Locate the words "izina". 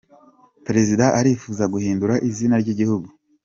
2.29-2.55